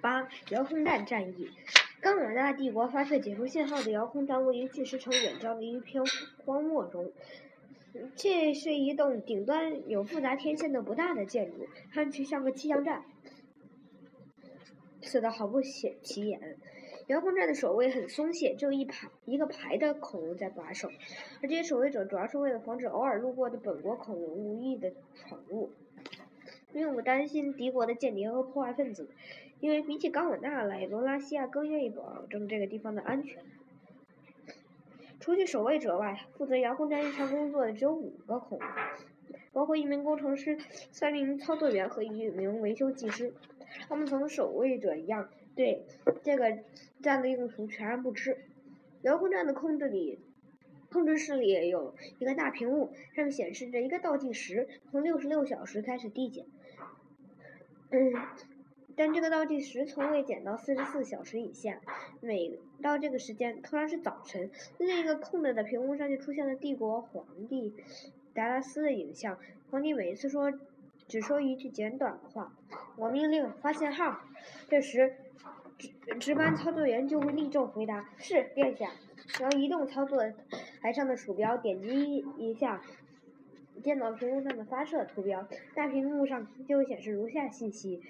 [0.00, 1.50] 八遥控站战役。
[2.00, 6.02] 冈瓦纳帝国发射解除信号的遥控站位于巨石城远郊的一片
[6.44, 7.12] 荒漠中。
[8.16, 13.04] 这是一栋顶端有复杂天线的不大的建筑，看上去像个气象站，
[15.02, 16.56] 似的毫不显起眼。
[17.08, 20.88] 遥控站的守卫很松懈，只有一排一个排的恐龙在把守，
[21.42, 25.72] 而这些守卫者主要是为了防止偶尔路过的本国恐龙无意的闯入，
[26.72, 29.10] 并不担心敌国的间谍和破坏分子，
[29.60, 33.42] 因为比起冈瓦纳来，罗拉西亚更愿意保证这个地方的安全。
[35.20, 38.68] 除去守卫者外，负责遥控站日常工作的只有五个恐龙，
[39.52, 40.58] 包括一名工程师、
[40.90, 43.34] 三名操作员和一名维修技师。
[43.88, 45.84] 他们同守卫者一样，对
[46.24, 46.58] 这个
[47.02, 48.38] 站的用途全然不知。
[49.02, 50.18] 遥控站的控制里，
[50.90, 56.46] 控制室里有一个大屏幕，上面显示着一个倒计时，从六十六小时开始递减。
[57.90, 58.12] 嗯，
[59.00, 61.80] 但这个倒计时从未减到四十四小时以下。
[62.20, 67.72] 每到这个时间，通常是早晨，另一个空着的屏幕上就出现了帝国皇帝
[68.34, 69.38] 达拉斯的影像。
[69.70, 70.52] 皇帝每一次说。
[71.08, 72.52] 只说一句简短的话，
[72.96, 74.20] 我命令发信号。
[74.68, 75.16] 这时，
[75.76, 78.92] 值值班操作员就会立正回答：“是，殿下。”
[79.40, 80.22] 然后移动操作
[80.80, 82.80] 台上的鼠标，点击一下
[83.82, 88.00] 电脑屏幕上的发射图标，大屏幕上就会显示如下信息：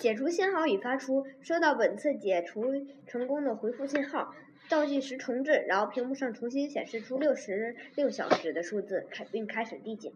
[0.00, 2.72] 解除信号已发出，收到本次解除
[3.06, 4.34] 成功的回复信号。
[4.70, 10.12] 倒计时重置，然后屏幕上重新显示出六十六小时的数字，开并开始递减。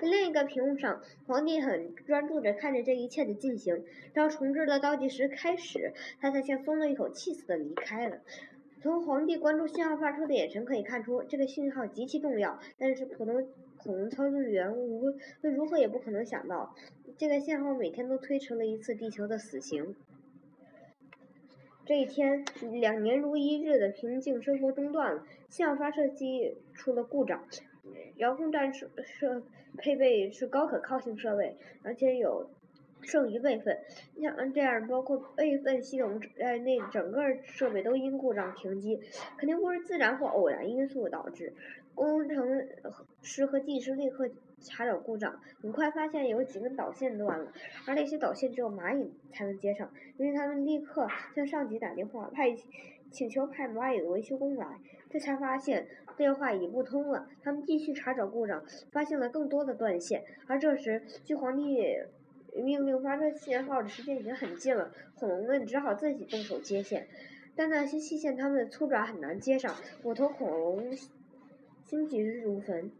[0.00, 3.84] 另一个屏幕上，皇帝很专注地看着这一切的进行。
[4.12, 8.18] 当重置的倒计时开始，他才像松了一口气似的离开了。
[8.82, 12.58] 从皇帝关注信号发出的眼神可以看出，这个信号极其重要。
[12.76, 13.48] 但是普通
[13.82, 16.72] 恐龙操作员无那如何也不可能想到，
[17.18, 19.96] 这个信号每天都推迟了一次地球的死刑。
[21.84, 22.44] 这一天，
[22.80, 25.26] 两年如一日的平静生活中断了。
[25.48, 27.44] 信号发射机出了故障。
[28.16, 29.42] 遥控站设设
[29.76, 32.48] 配备是高可靠性设备，而且有
[33.00, 33.80] 剩余备份。
[34.20, 39.00] 像这样，包括备份系统在内，整个设备都因故障停机，
[39.36, 41.52] 肯定不是自然或偶然因素导致。
[41.94, 42.68] 工程
[43.22, 44.28] 师和技师立刻。
[44.64, 47.52] 查找故障，很快发现有几根导线断了，
[47.84, 49.92] 而那些导线只有蚂蚁才能接上。
[50.18, 52.56] 于是他们立刻向上级打电话，派
[53.10, 54.78] 请求派蚂蚁的维修工来。
[55.10, 57.26] 这才发现电话已不通了。
[57.42, 60.22] 他们继续查找故障，发现了更多的断线。
[60.46, 61.98] 而这时，距皇帝
[62.54, 67.08] 命令发射信号的时间已经很近了，恐龙们只好自己动手接线。
[67.56, 69.74] 但那些细线，它们的粗爪很难接上。
[70.04, 70.96] 五头恐龙
[71.92, 72.90] 心急如焚。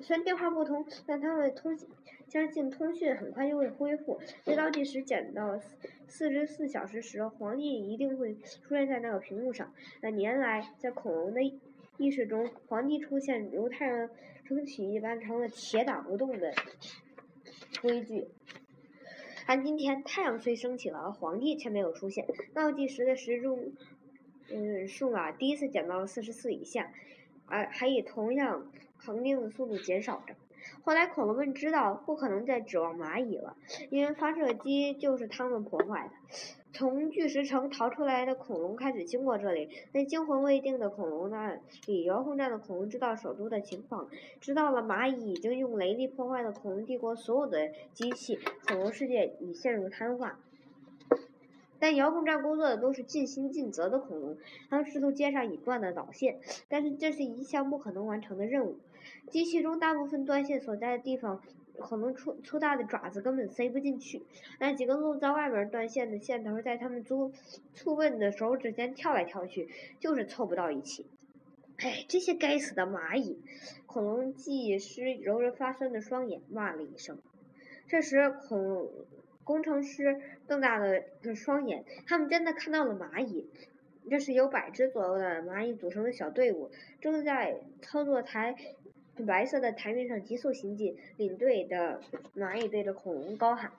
[0.00, 1.78] 虽然电话不通，但他们通
[2.26, 4.18] 相信通讯很快就会恢复。
[4.44, 5.60] 在倒计时减到
[6.08, 9.74] 四十四小时时，皇帝一定会出现在那个屏幕上。
[10.00, 11.42] 那年来，在恐龙的
[11.98, 14.08] 意识中，皇帝出现如太阳
[14.48, 16.54] 升起一般，成了铁打不动的
[17.82, 18.28] 规矩。
[19.46, 22.26] 但今天，太阳虽升起了，皇帝却没有出现。
[22.54, 23.74] 倒计时的时钟，
[24.50, 26.90] 嗯，数码第一次减到了四十四以下，
[27.46, 28.66] 而还以同样。
[28.96, 30.34] 恒定的速度减少着。
[30.82, 33.54] 后来恐龙们知道不可能再指望蚂蚁了，
[33.90, 36.12] 因为发射机就是他们破坏的。
[36.72, 44.08] 从巨石城逃出来的恐龙开始经过这里，那惊魂未定的恐龙那里，遥控站的恐龙知道首都的情况，
[44.40, 50.32] 知道了蚂蚁已经用雷力破坏了恐龙帝国所有的机器，恐龙世界已陷入瘫痪。
[51.84, 54.38] 但遥控站工作的都是尽心尽责的恐龙，
[54.70, 58.78] 他们试图接上已断的导线，但是这是一项不可能完成的任务。
[59.30, 61.42] 机器中大部分断线所在的地方，
[61.78, 64.22] 可能粗粗大的爪子根本塞不进去。
[64.58, 67.30] 那几个露在外面断线的线头，在他们粗
[67.74, 69.68] 粗笨的手指间跳来跳去，
[70.00, 71.04] 就是凑不到一起。
[71.76, 73.38] 哎，这些该死的蚂蚁！
[73.84, 77.18] 恐龙技师揉着发酸的双眼，骂了一声。
[77.86, 78.88] 这时，恐
[79.44, 81.02] 工程师瞪大了
[81.34, 83.48] 双眼，他们真的看到了蚂蚁。
[84.10, 86.70] 这是由百只左右的蚂蚁组成的小队伍，
[87.00, 88.54] 正在操作台
[89.26, 90.96] 白色的台面上急速行进。
[91.16, 92.00] 领队的
[92.36, 93.72] 蚂蚁对着恐龙高喊：“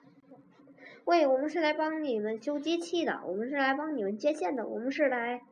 [1.06, 5.42] 喂，我们是来帮你们修机器的，我们是来帮你们接线的，我们是来……”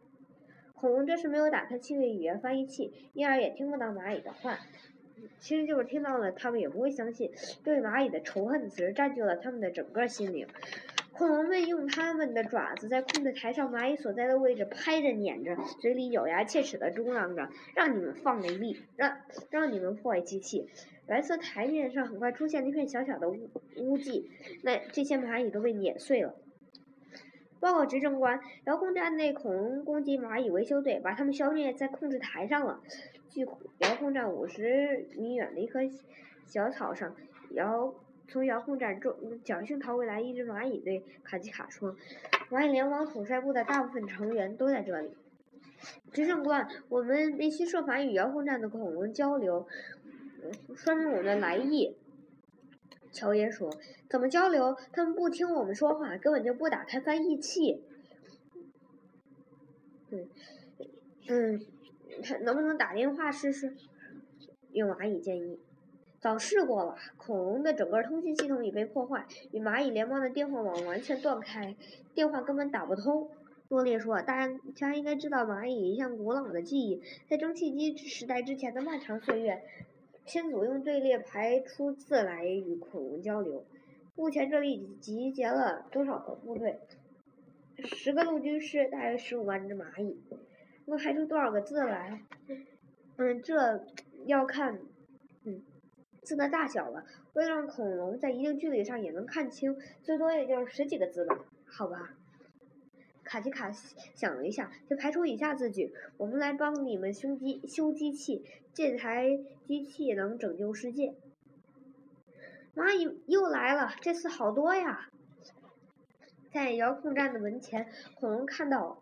[0.74, 4.58] 恐龙这时没有打开气味语言翻译器，因而也听不到蚂蚁的话。
[5.40, 7.30] 其实就是听到了，他们也不会相信。
[7.62, 10.46] 对蚂蚁的仇恨此时占据了他们的整个心灵。
[11.12, 19.18] 恐龙们用他们的爪子在控制台上蚂蚁所在的位置拍着、碾着，嘴里咬牙切齿地嘟囔着：“让你们放雷力，让
[19.48, 20.68] 让你们破坏机器。”
[21.06, 24.28] 白色台面上很快出现了一片小小的污污迹，
[24.62, 26.34] 那这些蚂蚁都被碾碎了。
[27.60, 32.80] 报告执政官，遥控站内恐龙攻击蚂蚁维修队，把他们消灭在控制台上了。
[33.34, 35.80] 距遥控站五十米远的一棵
[36.46, 37.16] 小草上，
[37.50, 37.92] 遥
[38.28, 39.12] 从遥控站中
[39.44, 41.02] 侥幸逃回来一只蚂蚁对。
[41.24, 41.96] 卡基卡说
[42.48, 45.10] ：“蚂蚁联盟统帅部的大部分成员都在这里。”
[46.12, 49.66] 执政官，我们必须设法与遥控站的恐龙交流，
[50.76, 51.96] 说明我们的来意。
[53.10, 53.68] 乔爷说
[54.08, 54.76] ：“怎么交流？
[54.92, 57.82] 他们不听我们说话，根本就不打开翻译器。”
[60.10, 60.28] 嗯，
[61.28, 61.66] 嗯。
[62.42, 63.74] 能不能打电话试试？
[64.72, 65.60] 用蚂蚁建议。
[66.20, 71.76] 早试过了，恐龙的整个通讯系统已被破坏，与蚂蚁联邦的电话网完全断开，
[72.14, 73.30] 电话根本打不通。
[73.68, 79.62] 洛列说：“大家应该知道蚂蚁一项古老的记忆，在蒸汽机时代之前的漫长岁月，
[80.24, 83.64] 先祖用队列排出字来与恐龙交流。
[84.16, 86.80] 目前这里集结了多少个部队？
[87.76, 90.18] 十个陆军师，大约十五万只蚂蚁。”
[90.86, 92.22] 能排出多少个字来？
[93.16, 93.84] 嗯，这
[94.26, 94.80] 要看
[95.44, 95.62] 嗯
[96.22, 97.04] 字的大小了。
[97.32, 101.38] 为了让恐龙在一定距离上也能看清，最多也就十几个字吧。
[101.66, 102.14] 好吧。
[103.24, 108.44] 卡奇卡想了一下，就排出以下字句：我们来帮你们修机修机器，
[108.74, 111.14] 这台机器能拯救世界。
[112.76, 115.08] 蚂蚁又来了，这次好多呀！
[116.52, 119.00] 在遥控站的门前，恐龙看到。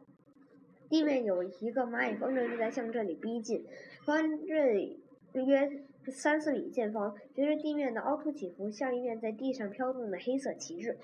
[0.93, 3.65] 地面有一个蚂蚁方阵正在向这里逼近，
[4.05, 4.95] 方阵
[5.33, 10.99] 约三四米见方，随着地面的凹凸起伏，像一面在地上飘动的黑色旗帜。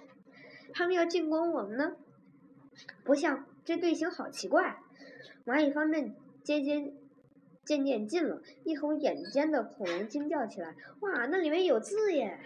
[0.74, 1.96] 他们要进攻我们呢？
[3.02, 4.76] 不像，这队形好奇怪。
[5.46, 6.92] 蚂蚁方阵渐渐
[7.64, 12.38] 渐渐近了，一头眼尖的恐龙惊叫起来：“哇，那里面有字耶！”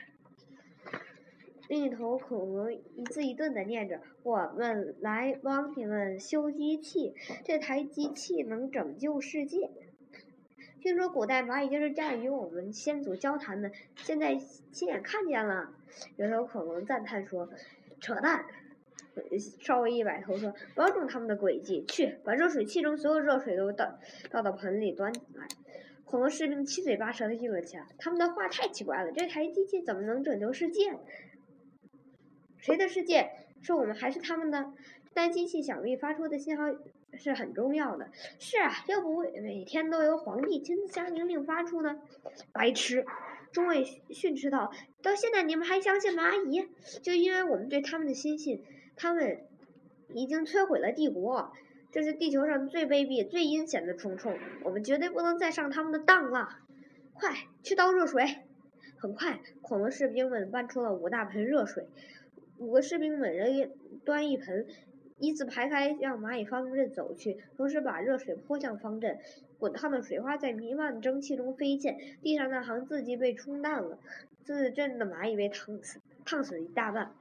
[1.73, 7.15] 另一头恐龙一字一顿地念着：“我们来帮你们修机器，
[7.47, 9.71] 这台机器能拯救世界。”
[10.83, 14.37] 听说古代蚂蚁就是这样与我们先祖交谈的，现在
[14.71, 15.71] 亲眼看见了。
[16.17, 17.49] 有头恐龙赞叹说
[18.03, 18.45] ：“扯淡！”
[19.59, 23.99] 稍微一摆头说：“不要中他们的诡计，去把热水器中所有热水都倒
[24.31, 25.49] 倒到盆里端来。”
[26.05, 30.99] 恐龙士兵七嘴八舌地议论起来：“他们的话太奇怪了，这台机器怎么能拯救世界？”
[32.62, 34.73] 谁的世界是我们还是他们的？
[35.12, 36.64] 但机器响应发出的信号
[37.12, 38.09] 是很重要的。
[38.38, 42.00] 是啊，要不每天都由皇帝亲自下命令发出呢？
[42.53, 43.05] 白痴！
[43.50, 44.73] 中尉训斥道
[45.03, 46.69] ：“到现在你们还相信蚂蚁？
[47.03, 48.62] 就因为我们对他们的心信，
[48.94, 49.41] 他们
[50.14, 51.53] 已经摧毁了帝国。
[51.91, 56.61] 这是地球上最卑鄙、最阴险的虫虫，我们绝对不能再上他们的当了！
[57.12, 58.38] 快去倒热水！”
[58.97, 61.88] 很快，恐龙士兵们搬出了五大盆热水。
[62.62, 63.73] 五个士兵每人
[64.05, 64.64] 端一盆，
[65.19, 69.19] 依次排开向蚂蚁方阵走去，同时把热水泼向方阵。
[69.59, 73.99] 滚烫的水花在弥漫的蒸汽中飞溅，地上那行字迹被冲淡了。
[74.44, 77.12] 自阵的蚂蚁被烫死，烫死了一大半。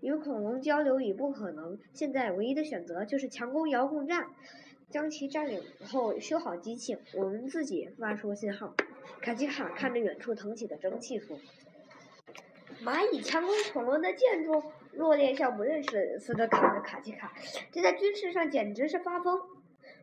[0.00, 4.28] 与恐龙交流已不可能，现在唯一的选择就是强攻遥控站，
[4.90, 8.76] 将其占领后修好机器，我们自己发出信号。
[9.20, 11.36] 卡基卡看着远处腾起的蒸汽说。
[12.84, 17.32] 蚂蚁强攻恐龙的建筑，落列像不认识似的看着卡奇卡，
[17.72, 19.40] 这在军事上简直是发疯。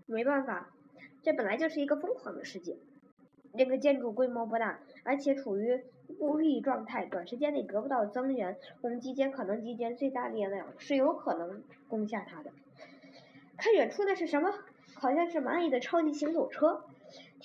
[0.05, 0.74] 没办法，
[1.24, 2.77] 这本来就是一个疯狂的世界。
[3.58, 5.82] 这个建筑规模不大，而且处于
[6.20, 8.58] 孤立状态，短时间内得不到增援。
[8.82, 12.51] 我们集结可能集结最大力量，是有可能攻下它的。
[13.58, 14.53] 看远处的是什么？
[14.96, 16.84] 好像是蚂蚁的超级行走车。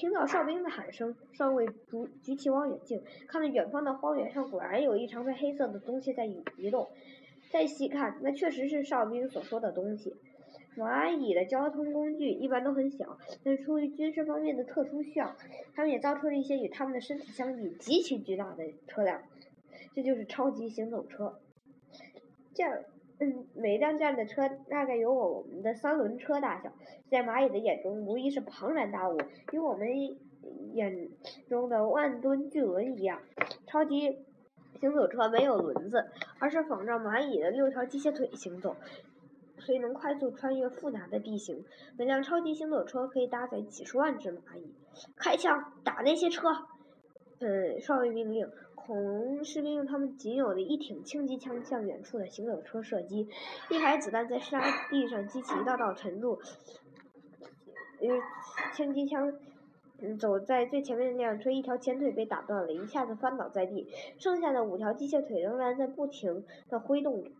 [0.00, 1.75] 听到哨兵的喊声，上尉举
[2.23, 6.88] 举起望远镜，看到远方的荒原上果然有一长片黑色的东西在移动。
[7.50, 10.14] 再细看，那确实是哨兵所说的东西。
[10.75, 15.37] 蚂蚁的交通工具一般都很小，但是出于军事方面的特殊需要，
[15.75, 19.21] 他们也造出了一些与他们的身体相比极其巨大的车辆。
[19.95, 21.38] 这就是超级行走车。
[22.54, 22.73] 这样。
[23.22, 26.72] 嗯，每辆这样的车大概有我们的三轮车大小，
[27.10, 29.18] 在蚂蚁的眼中无疑是庞然大物，
[29.52, 29.86] 与我们
[30.72, 31.10] 眼
[31.46, 33.20] 中的万吨巨轮一样。
[33.66, 34.18] 超级
[34.80, 36.06] 行走车没有轮子，
[36.38, 38.74] 而是仿照蚂蚁的六条机械腿行走，
[39.58, 41.62] 所以能快速穿越复杂的地形。
[41.98, 44.74] 每辆超级行走车可以搭载几十万只蚂蚁。
[45.16, 46.48] 开枪打那些车！
[47.40, 48.48] 嗯，少尉命令。
[48.90, 53.28] 恐龙士兵用他们仅有的一挺轻机枪向远处的行走车射击，
[53.70, 56.40] 一排子弹在沙地上激起一道道沉入。
[58.00, 58.20] 嗯，
[58.75, 59.32] 轻机枪
[60.18, 63.87] 走在最前面的那辆车，一条前腿被打断了，一下子翻倒在地，
[64.18, 67.30] 剩下的五条机械腿仍然在不停的挥动着。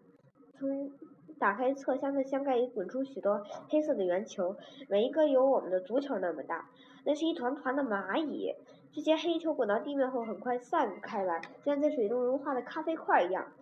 [0.57, 0.93] 从
[1.41, 4.55] 打开侧箱的箱盖里滚出许多黑色的圆球，
[4.89, 6.71] 每一个有我们的足球那么大。
[7.05, 8.55] 那是一团团的蚂蚁。
[8.93, 13.53] 这些黑球滚到地面后，很快散开来，就像在水中融化的咖啡块一样。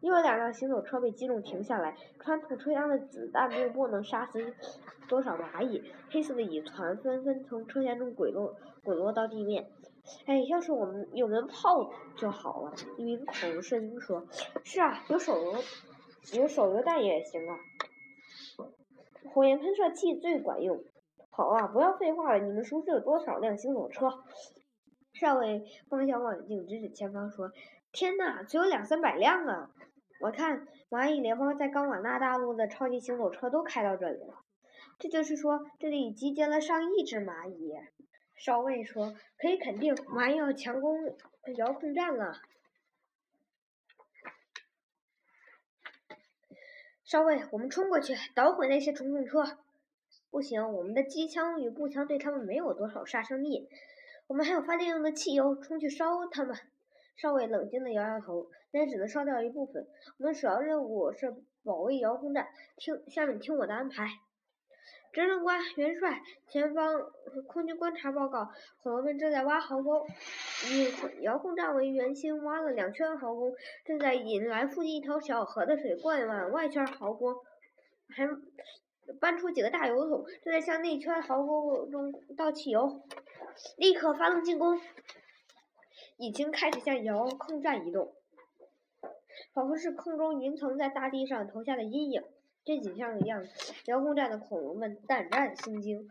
[0.00, 4.54] 又有两辆行走车被击中停下来，穿透车厢的子弹并不能杀死
[5.08, 5.82] 多少蚂蚁。
[6.10, 9.70] 黑色的蚁团纷纷从车厢中滚落，滚落到地面。
[10.26, 12.72] 哎，要是我们有门炮就好了。
[12.96, 14.24] 一名恐龙士兵说
[14.64, 15.54] ：“是啊，有手榴，
[16.34, 17.58] 有手榴弹也行啊。
[19.32, 20.80] 火焰喷射器最管用。”
[21.38, 24.24] 好啊，不要废话了，你们叔叔有多少辆行走车？
[25.12, 27.52] 少尉方向望远镜指指前方说
[27.94, 29.70] ：“天哪，只有两三百辆啊！
[30.20, 34.42] 我看蚂蚁联邦在冈瓦纳大陆的超级行走车都开到这里了。
[34.98, 37.72] 这就是说，这里集结了上亿只蚂蚁。”
[38.34, 41.04] 少尉说：“可以肯定，蚂蚁要强攻
[41.56, 42.34] 遥控站了。”
[47.04, 49.56] 少尉，我们冲过去，捣毁那些重重车。
[50.30, 53.68] 不行，我们的机枪与步枪对他们没有多少杀伤力。
[54.26, 56.54] 我们还有发电用的汽油，冲去烧他们。
[57.16, 59.86] 少尉冷静地摇摇头，那只能烧掉一部分。
[60.18, 62.46] 我们首要任务是保卫遥控站。
[62.76, 64.06] 听，下面听我的安排。
[65.12, 67.10] 执政官、元帅，前方
[67.46, 70.06] 空军观察报告：恐龙们正在挖壕沟，
[70.70, 73.52] 以遥控站为圆心挖了两圈壕沟，
[73.86, 77.34] 正在引来附近一条小河的水灌满外圈壕沟，
[78.14, 78.28] 还。
[79.20, 83.02] 搬出几个大油桶，正在向内圈壕沟中倒汽油。
[83.76, 84.80] 立刻发动进攻！
[86.16, 88.14] 已经开始向遥控站移动，
[89.52, 92.22] 仿佛是空中云层在大地上投下的阴影。
[92.64, 93.44] 这景象让
[93.86, 96.08] 遥控站的恐龙们胆战心惊。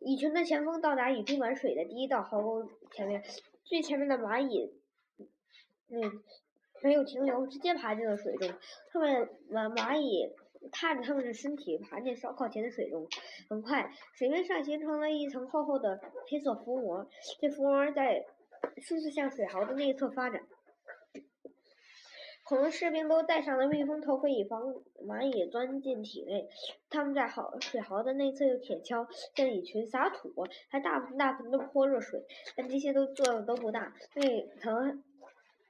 [0.00, 3.22] 蚁群的前锋到达已注满水的第一道壕沟前面，
[3.64, 4.74] 最前面的蚂蚁，
[5.88, 6.22] 嗯，
[6.82, 8.50] 没有停留，直接爬进了水中。
[8.92, 10.34] 后面蚂蚂蚁。
[10.74, 13.06] 踏着他们的身体爬进烧烤前的水中，
[13.48, 17.08] 很快，水面上形成了一层厚厚的黑色浮膜。
[17.40, 18.26] 这浮膜在
[18.78, 20.42] 迅速向水壕的内侧发展。
[22.46, 24.74] 恐龙士兵都戴上了密封头盔，以防
[25.06, 26.46] 蚂蚁钻进体内。
[26.90, 30.30] 他们在壕水壕的内侧用铁锹向蚁群撒土，
[30.68, 32.22] 还大盆大盆的泼热水。
[32.54, 33.94] 但这些都作用都不大。
[34.14, 35.02] 那层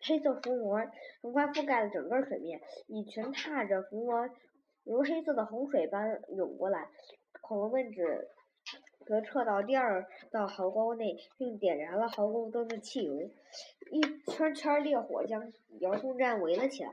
[0.00, 0.80] 黑色浮膜
[1.22, 2.60] 很快覆盖了整个水面。
[2.88, 4.28] 蚁群踏着浮膜。
[4.84, 6.88] 如黑色的洪水般涌过来，
[7.40, 8.28] 恐龙们只
[9.06, 13.12] 得撤到第二道壕沟内，并点燃了壕沟中的汽油。
[13.90, 14.00] 一
[14.30, 16.92] 圈圈烈火将遥控站围了起来。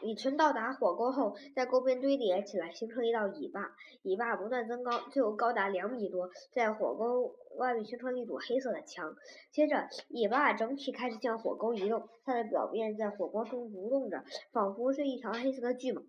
[0.00, 3.74] 蚁群到达火沟后，在沟边堆叠起来，形成一道蚁坝。
[4.02, 9.14] 蚁坝不断增高，最后高达两米多，在火沟外面形成了一堵黑色的墙。
[9.52, 16.04] 接着，蚁坝整体开始向火沟移动，它的表面在火光中蠕动着，仿佛是一条黑色的巨蟒。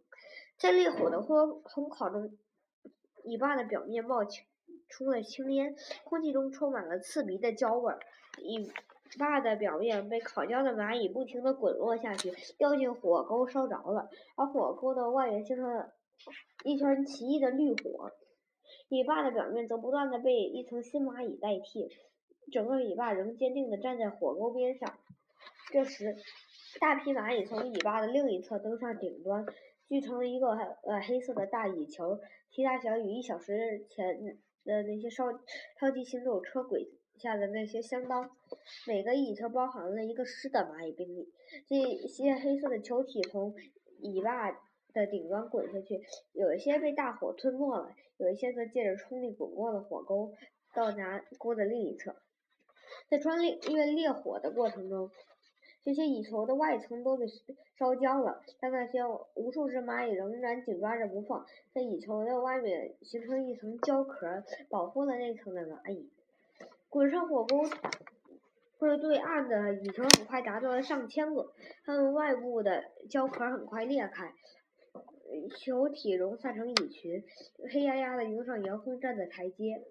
[0.57, 2.37] 在烈火的烘烘烤中，
[3.23, 4.23] 蚁坝的表面冒
[4.87, 7.99] 出了青烟，空气中充满了刺鼻的焦味儿。
[8.39, 8.71] 蚁
[9.17, 15.93] 坝的表面被烤焦的蚂蚁不停地滚落下去，掉进火沟烧着了，而火沟的外缘形成了
[16.63, 18.11] 一圈奇异的绿火。
[18.89, 21.89] 蚁坝的表面则不断地被一层新蚂蚁代替，
[22.51, 24.97] 整个蚁坝仍坚定地站在火沟边上。
[25.71, 26.15] 这时，
[26.79, 29.45] 大批蚂蚁从蚁坝的另一侧登上顶端。
[29.87, 35.31] 聚成了一个呃黑色的大蚁球，其大小与一小时前的那些超
[35.77, 36.89] 超级行走车轨
[37.19, 38.31] 下的那些相当。
[38.87, 41.31] 每个蚁球包含了一个湿的蚂蚁兵力。
[41.67, 43.53] 这些黑色的球体从
[43.99, 44.51] 蚁坝
[44.91, 46.01] 的顶端滚下去，
[46.33, 50.33] 有一些被大火吞没了，有一些则借着冲力滚过了火沟，
[50.73, 52.15] 到达沟的另一侧。
[53.07, 55.11] 在穿越烈火的过程中。
[55.85, 57.27] 这些蚁球的外层都被
[57.77, 66.09] 烧焦了，但那些无数只蚂蚁仍然紧抓着不放，在蚁球的外面形成一层胶壳，保护了内层的蚂蚁。
[66.89, 67.63] 滚上火沟
[68.79, 74.33] 会对岸的蚁球很快达到了上千个，它们外部的胶壳很快裂开，
[75.55, 77.23] 球体融散成蚁群，
[77.71, 79.83] 黑压压的迎上遥控站的台阶。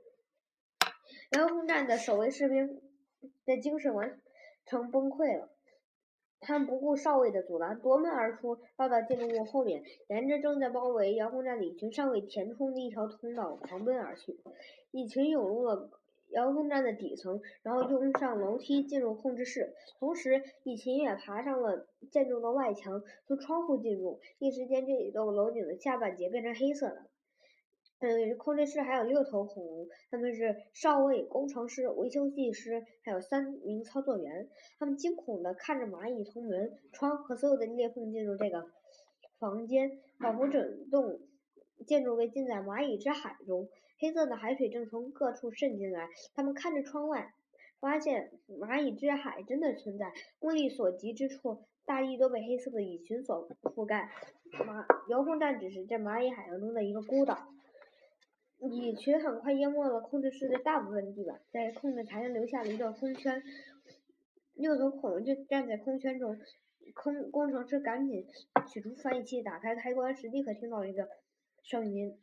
[1.30, 2.80] 遥控站的守卫士兵
[3.46, 4.18] 的精神完
[4.66, 5.53] 成崩溃了。
[6.44, 14.38] 他们不顾少尉的阻拦，夺门而出，绕到建筑物后面，沿着正在包围遥控站的蚁群尚未填充的一条通道狂奔而去。
[14.90, 15.90] 蚁群涌入了
[16.28, 24.20] 遥控站的底层，然后冲上楼梯进入控制室，同时蚁群也爬上了建筑的外墙，从窗户进入。
[24.38, 27.06] 一时间，这一栋楼顶的下半截变成黑色的。
[28.04, 34.46] 嗯，控制室还有六头恐龙，他们是少尉、工程师、维修技师，还有三名操作员。
[34.78, 38.70] 他们惊恐地看着蚂蚁从门窗和所有的裂缝进入这个
[39.38, 39.66] 房。
[39.66, 41.18] 间，仿佛整栋
[41.86, 43.70] 建筑被浸在蚂蚁之海中。
[43.98, 47.32] 黑色的海水正从各处渗进来，他们看着窗外，
[47.80, 50.12] 发现蚂蚁之海真的存在。
[50.40, 54.10] 目力所及之处，大地都被黑色的蚁群所覆盖。
[54.52, 57.48] 蚂遥控站只是这蚂蚁海洋中的一个孤岛。
[58.70, 63.42] 蚁群很快淹没了控制室的大部分地板，在控制台上留下了一段空圈。
[64.54, 66.38] 六头恐龙就站在空圈中，
[66.94, 68.26] 空工程师赶紧
[68.68, 71.08] 取出翻译器，打开开关时，立刻听到一个
[71.62, 72.18] 声音。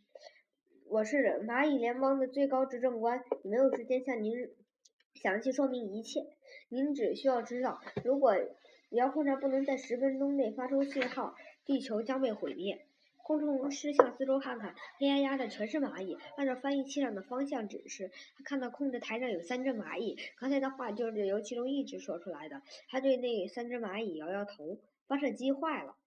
[0.88, 4.34] 我是蚂蚁联邦的最高执政官，没有时间向您
[5.14, 6.26] 详细说明一切。
[6.70, 8.36] 您只需要知道，如果
[8.90, 12.86] 遥控站不能在十分钟内发出信号，地球将被毁灭。
[13.24, 16.18] 工程师向四周看看，黑压压的全是蚂蚁。
[16.38, 20.18] 按照翻译器上的方向指示，他看到控制台上有三只蚂蚁。
[20.38, 22.62] 刚才的话就是由其中一只说出来的。
[22.90, 24.80] 他对那三只蚂蚁摇摇头。
[25.08, 25.98] 发射机坏了。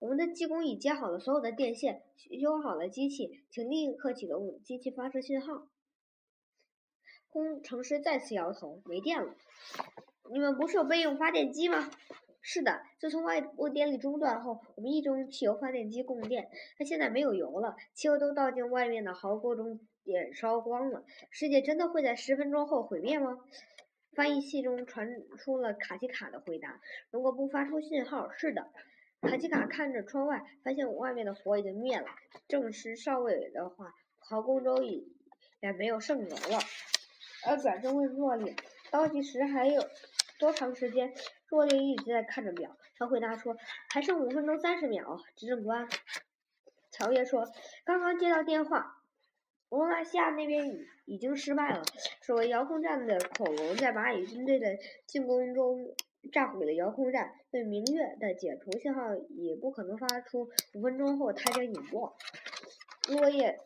[0.00, 2.00] 我们的技工已接好了所有的电线，
[2.40, 5.68] 修好了机器，请立刻启动机器发射信号。
[7.28, 9.34] 工程师再次摇头，没电了。
[10.30, 11.90] 你们不是有备用发电机吗？
[12.50, 21.04] 是的，自从外部电力中断后，我们一直用汽油发电机供电，但现在没有油了，汽油都倒进外面的壕沟中，点烧光了。
[21.30, 23.38] 世界真的会在十分钟后毁灭吗？
[24.14, 26.80] 翻译器中传出了卡奇卡的回答
[27.12, 28.66] ：“如果不发出信号，是的。”
[29.20, 32.06] 卡奇卡看着窗外，发现外面的火已经灭了。
[32.48, 35.14] 证实少尉的话，壕沟中已
[35.60, 36.58] 也没有剩油了。
[37.46, 38.56] 而转身问若烈
[38.90, 39.82] ：“倒计时还有
[40.38, 41.12] 多长时间？”
[41.48, 43.56] 若烈一直在看着表，他回答说
[43.90, 45.88] ：“还剩五分钟三十秒。”执政官
[46.90, 47.46] 乔耶说
[47.84, 49.02] ：“刚刚接到电话，
[49.68, 51.82] 罗拉西亚那边已已经失败了。
[52.22, 54.76] 守卫遥控站的恐龙在蚂蚁军队的
[55.06, 55.94] 进攻中。”
[56.32, 60.50] 炸毁了遥控站，对明月的解除信号也不可能发出。
[60.74, 62.16] 五分钟后，它将隐没。
[63.08, 63.60] 落叶，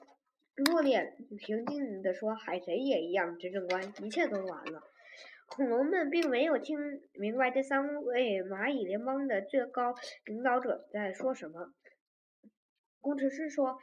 [0.55, 4.85] 落叶平静地说：“海贼也一样，执政官，一切都完了。”
[5.55, 6.79] 恐龙们并没有听
[7.13, 11.75] 明白这三位蚂蚁联邦的最高领导者在说什么。
[13.03, 13.79] 工程师说：“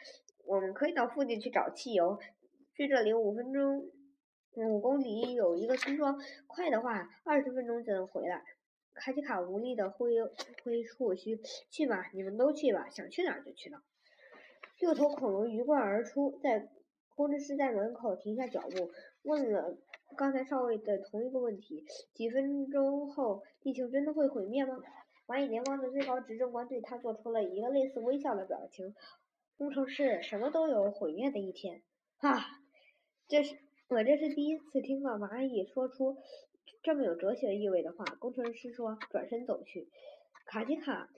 [0.47, 2.17] 我们可以到附近去找汽油，
[2.73, 3.87] 距这里五分钟
[4.55, 8.43] 五公里有一个村庄，快的话二十分钟就能回来。”
[8.95, 10.15] 卡奇卡无力地挥
[10.63, 13.83] 挥触须，去吧，你们都去吧，想去哪儿就去哪儿。
[14.79, 16.67] 六头恐龙鱼贯而出，在
[17.15, 19.77] 工程师在门口停下脚步，问了
[20.17, 24.77] 刚才少尉的同一个问题：几分钟后，地球真的会毁灭吗？
[25.27, 28.95] 蚂蚁联邦的最高执政官对他做出了一个类似微笑的表情。
[29.57, 31.81] 工程师，什么都有毁灭的一天。
[32.17, 32.45] 哈，
[33.27, 33.55] 这是
[33.89, 36.17] 我这是第一次听到蚂蚁说出。
[36.81, 39.89] 这么有哲学意味的话，工程师说，转身走去。
[40.45, 41.09] 卡奇卡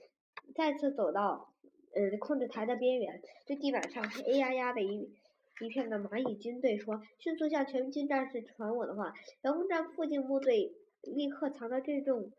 [0.54, 1.52] 再次走到
[1.94, 5.14] 嗯控制台的边缘，对地板上黑压压的一
[5.60, 12.32] 一片的蚂蚁军队说：“迅速向全军战士传我的话，遥控站附近部队立刻藏到这栋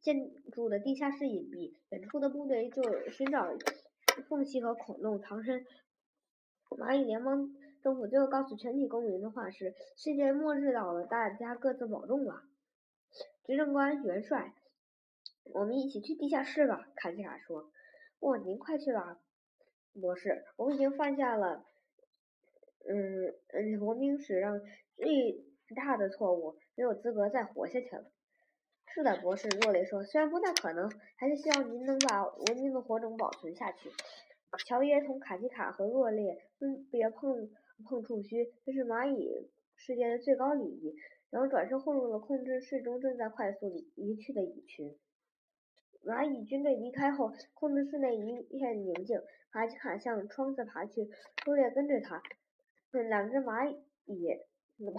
[0.00, 3.46] 建筑的地下室隐蔽，远处的部队就寻找
[4.28, 5.66] 缝隙和孔洞藏身。”
[6.70, 7.56] 蚂蚁联盟。
[7.82, 12.44] 政府最后告诉全体公民的话是：“世界末日到了，大家各自保重吧。”
[13.46, 14.52] 执政官元帅，
[15.44, 17.70] 我们一起去地下室吧。”卡西卡说。
[18.20, 19.18] “哦，您快去吧，
[19.98, 20.44] 博士。
[20.56, 21.64] 我们已经放下了，
[22.88, 24.60] 嗯嗯，文明史上
[24.96, 28.10] 最大的错误，没有资格再活下去了。
[28.92, 30.02] ”“是的，博士。”若雷说。
[30.04, 33.90] “虽然不太可能，还是希望您能把文明的火种保存下去。”
[34.66, 37.50] 乔耶同卡西卡和若雷分别碰。
[37.82, 40.94] 碰触须，这是蚂蚁世界的最高礼仪。
[41.30, 44.98] 然后转身混入了控制室中正在快速离离去的蚁群。
[46.04, 49.22] 蚂蚁军队离开后，控制室内一片宁静。
[49.50, 51.08] 卡奇卡向窗子爬去，
[51.42, 52.22] 朱烈跟着他。
[52.92, 53.74] 两只蚂
[54.06, 54.38] 蚁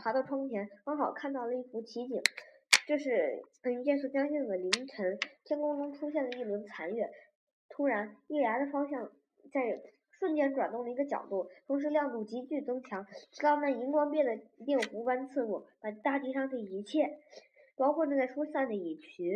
[0.01, 2.21] 爬到窗前，刚好看到了一幅奇景。
[2.88, 7.10] 这是嗯，夜色将近的凌晨，天空中出现了一轮残月。
[7.69, 9.12] 突然，月牙的方向
[9.51, 9.82] 在。
[10.21, 17.17] 瞬间转动了一个角度，同时亮度急剧增强，直到那荧光变得电弧般刺目，把大地上的一切，
[17.75, 19.34] 包括正在疏散的蚁群，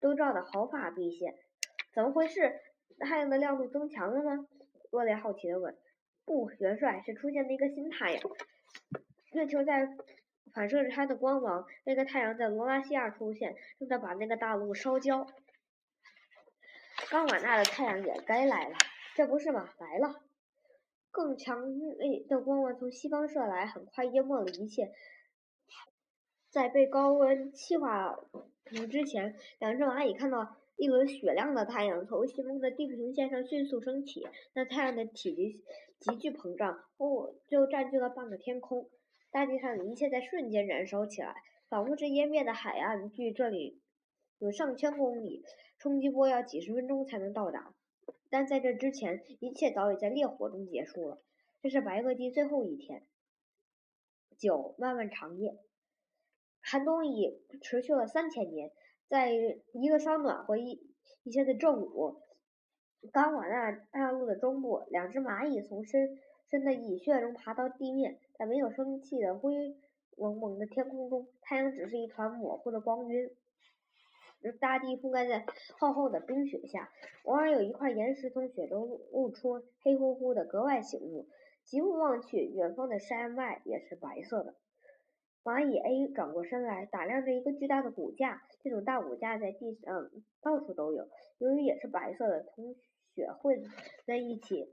[0.00, 1.34] 都照得毫发毕现。
[1.92, 2.52] 怎么回事？
[3.00, 4.46] 太阳的亮度增强了吗？
[4.92, 5.76] 洛雷好奇地问。
[6.24, 8.22] 不，元帅，是出现了一个新太阳。
[9.32, 9.96] 月球在
[10.52, 11.66] 反射着它的光芒。
[11.84, 15.26] 那个太阳在罗拉西亚出现，正在把那个大陆烧焦。
[17.10, 18.76] 冈瓦纳的太阳也该来了。
[19.14, 19.68] 这不是吗？
[19.78, 20.22] 来了，
[21.10, 24.92] 更强烈的光芒从西方射来，很快淹没了一切。
[26.48, 28.18] 在被高温气化
[28.64, 35.64] 之前，两只蚂蚁看到一轮雪亮的太阳从西方的地平线上迅速升起，那太阳的体积
[36.02, 38.90] 急剧膨胀，哦就占据了半个天空。
[39.30, 41.32] 大地上的一切在瞬间燃烧起来，
[41.68, 43.08] 仿佛是湮灭的海岸。
[43.08, 43.80] 距这里
[44.38, 45.44] 有上千公里，
[45.78, 47.72] 冲击波要几十分钟才能到达。
[48.30, 51.22] 但在这之前，一切早已在烈火中结束了。
[51.62, 53.06] 这是白垩纪最后一天。
[54.36, 55.56] 九漫漫长夜，
[56.60, 58.72] 寒冬已持续了三千年。
[59.08, 60.80] 在一个稍暖和一
[61.22, 62.20] 一些的正午，
[63.10, 66.18] 刚往那大陆的中部，两只蚂蚁从深
[66.50, 69.76] 深的蚁穴中爬到地面，在没有生气的灰
[70.16, 73.30] 蒙蒙的天空中，太阳只是一团模糊的光晕。
[74.60, 75.46] 大地覆盖在
[75.78, 76.90] 厚厚的冰雪下，
[77.24, 81.26] 偶尔有一块岩石从雪中露出，黑乎乎的，格外醒目。
[81.64, 84.54] 极目望去，远方的山脉也是白色的。
[85.44, 88.42] 蚂蚁 A 转过身来，打量着一个巨大的骨架。
[88.62, 90.08] 这种大骨架在地上
[90.40, 92.76] 到处都有，由于也是白色的，同
[93.14, 93.64] 雪混
[94.06, 94.72] 在一起，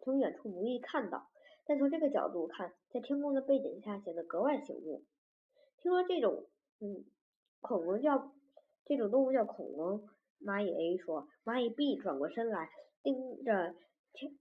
[0.00, 1.26] 从远处不易看到。
[1.66, 5.02] 但从这个角度看，在天空的背景下显得格外醒目。
[5.78, 6.44] 听说这种
[6.80, 7.04] 嗯
[7.62, 8.30] 恐龙叫
[8.84, 10.06] 这种动物叫恐龙，
[10.42, 11.28] 蚂蚁 A 说。
[11.44, 12.68] 蚂蚁 B 转过身来，
[13.02, 13.74] 盯着
[14.12, 14.36] 天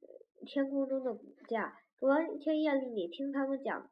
[0.45, 1.77] 天空中的骨架。
[1.97, 3.89] 昨天夜里，你听他们讲。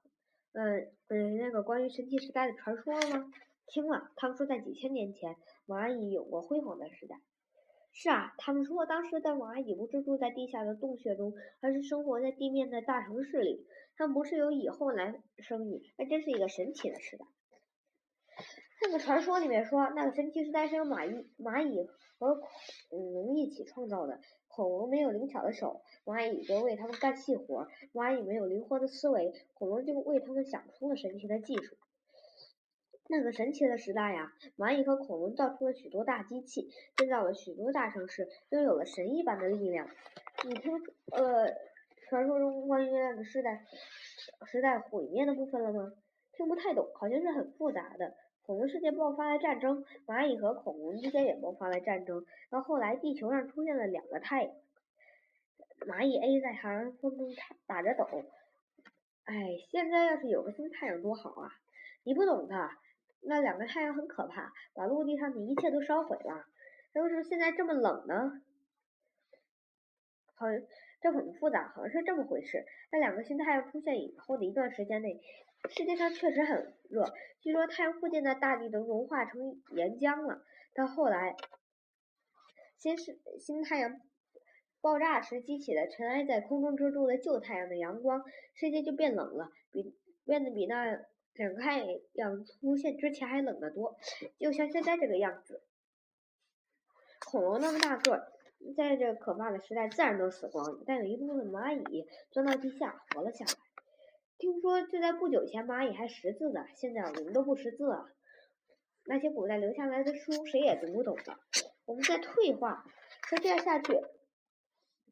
[0.60, 3.32] 嗯嗯，那个关于神奇时代的传说了吗？
[3.67, 5.36] 听了，他们说在几千年前，
[5.67, 7.22] 蚂蚁有过辉煌的时代。
[7.93, 13.67] 是啊，他们说当时的蚂蚁不是住在地下的洞穴中，而是生活在地面的大城市里。
[13.96, 17.26] 他们不是由蚁后来生育，那真是一个神奇的时代。
[18.82, 21.88] 那个传说里面说，那个神奇时代是由蚂蚁、蚂蚁
[22.20, 24.20] 和恐龙一起创造的。
[24.48, 31.76] 恐龙没有灵巧的手，蚂蚁就为他们干细活；蚂蚁没有灵活的思维，恐龙就为他们想出了神奇的技术。
[33.08, 39.88] 那个神奇的时代呀，蚂蚁和恐龙造出了许多大机器，建造了许多大城市，拥有了神一般的力量。
[40.44, 40.74] 你听，
[41.12, 41.54] 呃，
[42.10, 43.63] 传说中关于那个时代
[44.46, 45.94] 时代毁灭的部分了吗？
[46.34, 48.16] 听不太懂，好像是很复杂的。
[48.47, 52.25] 恐龙世界爆发了战争，蚂蚁和恐龙之间也爆发了战争。
[52.49, 54.55] 到后来，地球上出现了两个太阳，
[55.86, 58.07] 蚂蚁 A 在寒风中打着抖。
[59.25, 61.51] 哎，现在要是有个新太阳多好啊！
[62.05, 62.69] 你不懂的，
[63.19, 66.45] 那两个太阳很可怕，把陆地上的一切都烧毁了。
[66.93, 68.41] 为什么现在这么冷呢？
[70.36, 70.45] 好，
[71.01, 72.65] 这很复杂，好像是这么回事。
[72.91, 75.21] 在两个新太阳出现以后的一段时间内。
[75.69, 77.03] 世界上确实很热，
[77.41, 80.45] 据说太阳附近的大地都融化成岩浆了。
[80.75, 81.36] 到后来，
[82.77, 83.99] 新是新太阳
[84.81, 90.86] 爆炸时激起的尘埃在空中遮住了旧太阳的阳光，世界就变冷了，比变得比那
[91.33, 91.83] 两个太
[92.13, 93.97] 阳出现之前还冷得多，
[94.38, 95.63] 就像现在这个样子。
[97.25, 98.31] 恐龙那么大个，
[98.76, 103.52] 在这可怕的时代自然都死光了，但有一部分蚂蚁钻到地下活了下来。
[104.38, 108.10] 听说就在不久前，蚂蚁还识字呢，现在我们都不识字了。
[109.06, 111.39] 那些古代留下来的书，谁也读不懂了。
[111.86, 112.84] 我们在退化，
[113.32, 113.93] 再这样下去，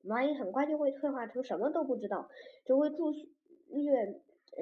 [0.03, 2.29] 蚂蚁很快就会退化成什么都不知道，
[2.65, 3.11] 只会注
[3.69, 4.21] 略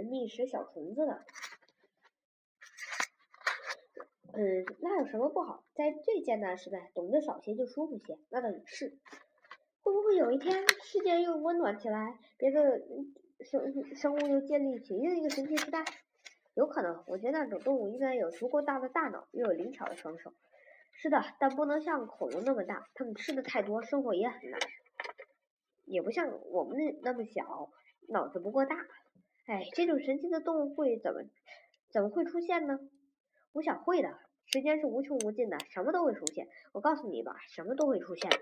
[0.10, 1.26] 觅食小虫子了。
[4.34, 5.64] 嗯，那有什么不好？
[5.74, 8.98] 在最艰难的时代，懂得少些就舒服些，那倒也是。
[9.84, 12.82] 会不会有一天，世界又温暖起来，别的？
[13.44, 13.62] 生
[13.96, 15.84] 生物又建立起另一个神奇时代，
[16.54, 17.04] 有可能。
[17.08, 20.32] 我觉得那种动物应该有足够大的大脑，又有灵巧的双手。
[20.94, 24.60] 是的，但不能像恐龙那么大，它们吃的太多，生活也很难。
[25.84, 27.70] 也不像我们那那么小，
[28.08, 28.78] 脑子不够大。
[29.48, 31.24] 哎，这种神奇的动物会怎么
[31.92, 32.80] 怎么会出现呢？
[33.54, 34.10] 我想会的。
[34.46, 36.48] 时间是无穷无尽的，什么都会出现。
[36.74, 38.38] 我告诉你吧，什么都会出现的。